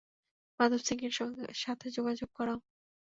[0.59, 1.13] মাধব সিংয়ের
[1.55, 2.59] সাথে যোগাযোগ করাও।